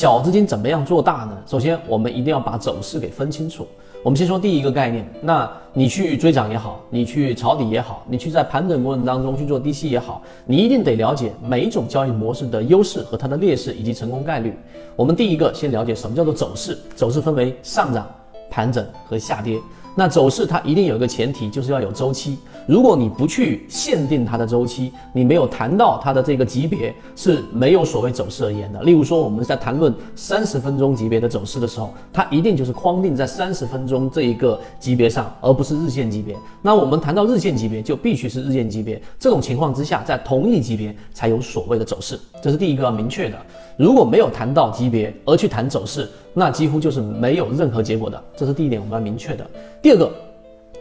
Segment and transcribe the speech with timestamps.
[0.00, 1.36] 小资金怎么样做大呢？
[1.46, 3.68] 首先，我们一定要把走势给分清楚。
[4.02, 14.56] 我们先说第一个概念，那你去追涨也好，你去抄底也好，你去在盘整过程当中去做低吸也好，你一定得了解每一种交易模式的优势和它的劣势以及成功概率。
[14.96, 18.08] 我们第一个先了解什么叫做走势，走势分为上涨、
[18.50, 19.58] 盘整和下跌。
[19.94, 22.38] 那走势它一定有一个前提，就是要有周期。
[22.66, 28.80] 如果你不去限定它的周期，你没有谈到它的这个级别，是没有所谓走势而言的。
[28.82, 36.36] 例如说，我们在谈论三十分钟级别的走势的时候，它一定就是框定在三十分钟这一个级别上，而不是日线级别。
[36.62, 39.00] 那我们谈到日线级别，就必须是日线级别。
[39.18, 43.36] 这种情况之下，在同一级别才有所谓的走势，这是第一个要明确的。
[43.76, 48.22] 如果没有谈到级别而去谈走势，那几乎就是没有任何结果的。
[48.36, 49.44] 这是第一点，我们要明确的。
[49.82, 50.10] 第二个，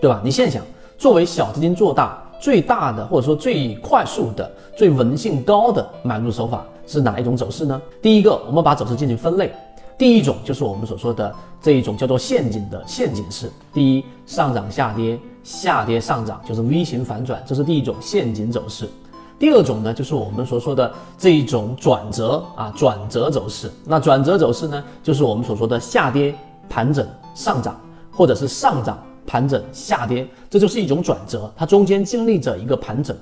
[0.02, 0.22] 对吧？
[0.24, 0.64] 你现想，
[0.98, 7.82] 作为小资金做大最大的或者说最快速的、最稳性高的买入手法是哪一种走势呢？
[8.02, 9.54] 第一个，我们把走势进行分类。
[9.98, 13.52] 第一种就是我们所说的这一种叫做陷阱的陷阱式。
[13.74, 18.90] 第一，上涨下跌，下跌上涨，就是 V 型反转，这是第一种陷阱走势。
[19.38, 23.72] 第二种呢，就是我们所说的这一种转折啊，转折走势。
[23.86, 26.34] 那转折走势呢，就是我们所说的下跌
[26.70, 27.78] 盘整上涨，
[28.12, 33.16] 或者是上涨盘整下跌，这就是一种转折，它中间经历着一个盘整。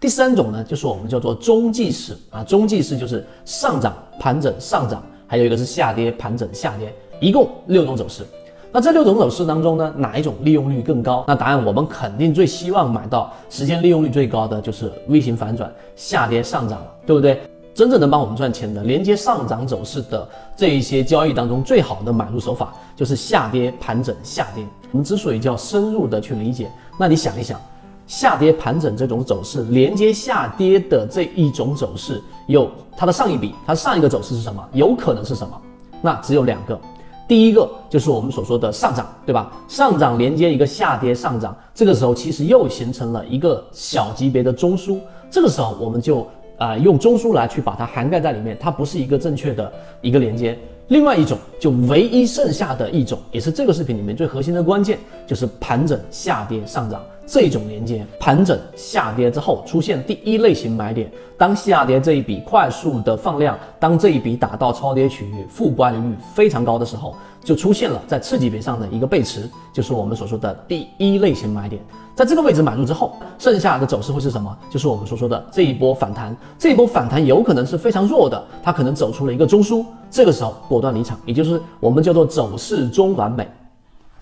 [0.00, 8.24] 第三种呢，就是我们叫做中继式啊，中继式就是上涨盘整上涨，还有一个是下跌盘整下跌，一共六种走势。
[8.72, 11.24] 那这六种走势当中呢，哪一种利用率更高？
[11.28, 17.40] 那答案我们肯定最希望买到时间利用率最高的就是 V 型反转下跌上涨，对不对？
[17.74, 24.66] 真正能帮我们赚钱的连接上涨走势的这一些交易当中，最好的买入手法就是下跌盘整下跌。
[24.90, 27.58] 我们之所以叫深入的去理解，那你想一想，
[28.06, 34.62] 下跌盘整这种走势连接下跌的这一种走势，有它的上一笔，它上一个走势是什么？
[34.72, 35.58] 有可能是什么？
[36.02, 36.78] 那只有两个。
[37.26, 39.50] 第一个就是我们所说的上涨，对吧？
[39.66, 44.98] 上涨连接一个下跌上涨，这个时候其实又形成了一个小级别的中枢，
[45.30, 46.26] 这个时候我们就
[46.62, 50.56] 啊用中枢来去把它涵盖在里面，它不是一个正确的一个连接。
[50.88, 58.06] 另外一种就唯一剩下的一种，也是这个视频里面最核心的关键，就是盘整下跌上涨这种连接。
[58.18, 71.82] 盘整下跌之后出现第一类型买点，当下跌这一笔快速的放量，当这一笔打到超跌区域，负乖离率非常高的时候，就出现了在次级别上的一个背驰，就是我们所说的第一类型买点。
[72.14, 74.54] 在这个位置买入之后，剩下的走势会是什么？
[74.68, 76.36] 就是我们所说的这一波反弹。
[76.58, 83.48] 这一波反弹有可能是非常弱的，它可能走出了一个中枢，这个时候果断离场，也就是我们叫做走势中完美。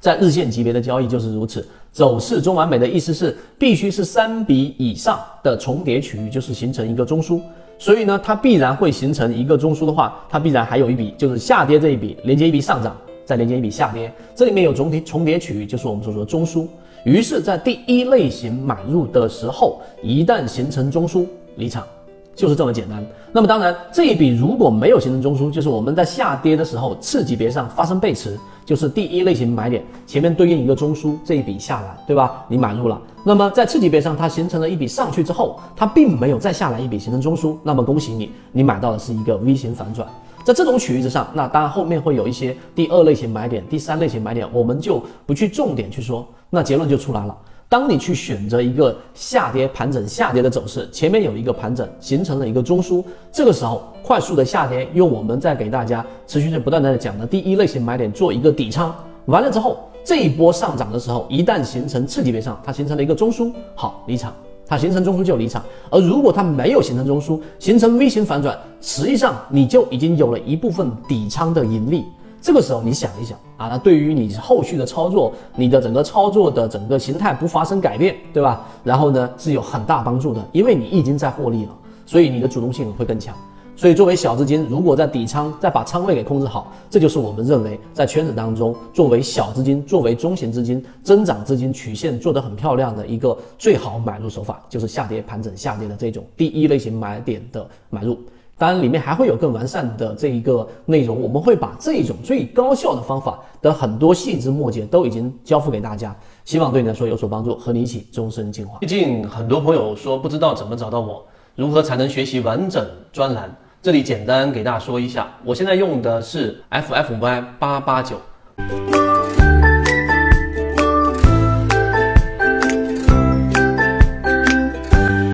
[0.00, 7.40] 在日线级别的交易就是如此，走势中完美的意思是必须是三笔以上的重叠区域，就是形成一个中枢。
[7.78, 16.66] 所以呢，它必然会形成一个中枢的话，它必然还有一笔就是下跌这一笔连接一笔上涨，再连接一笔下跌，这里面有总体重叠区域，就是我们所说的中枢。
[17.04, 21.86] 于是，在第一类型买入的时候，一旦形成中枢，离场，
[22.34, 23.04] 就是这么简单。
[23.32, 32.44] 那么，当然，这一笔如果没有形成中枢，就是我们在下跌的时候，次级别上发生背驰，就是第一类型买点前面对应一个中枢，这一笔下来，对吧？
[32.48, 33.00] 你买入了。
[33.22, 40.08] 那么在次级别上，它形成了一笔上去之后，它并没有再下来一笔形成中枢，那么恭喜你，你买到的是一个 V 型反转。
[40.42, 46.26] 在这种区域之上，那当然后面会有一些第二类型买点、第三类型买点，我们就不去重点去说。
[46.48, 47.36] 那结论就出来了。
[47.70, 58.92] 当你去选择一个下跌盘整下跌的走势，前面有一个盘整形成了一个中枢，这个时候快速的下跌，用我们在给大家持续的不断的讲的第一类型买点做一个底仓，
[59.26, 64.34] 完了之后这一波上涨的时候，一旦形成次级别上，它形成了一个中枢，好离场。
[64.66, 72.04] 它形成中枢就离场，而如果它没有形成中枢，形成 V 型反转，实际上你就已经有了一部分底仓的盈利。
[72.40, 78.66] 这个时候你想一想啊，那对于你后续的操作，你的整个操作的整个形态不发生改变，对吧？
[78.82, 83.34] 然后呢是有很大帮助的，因为你已经在获利了，所以你的主动性会更强。
[83.76, 98.18] 所以，作为小资金，如果在底仓再把仓位给控制好，这就是我们认为在圈子当中，作为小资金、作为中型资金、增长资金曲线做得很漂亮的一个最好买入手法，就是下跌盘整下跌的这种第一类型买点的买入。
[98.60, 106.14] 当然，里面还会有更完善的这一个内容，我们会把这种最高效的方法的很多细枝末节都已经交付给大家，
[106.44, 108.78] 希望对你来说有所帮助，和你一起终身进化。
[108.80, 111.24] 最近很多朋友说不知道怎么找到我，
[111.56, 113.50] 如何才能学习完整专栏？
[113.80, 118.16] 这里简单给大家说一下，我现在用的是 FFY 八八九。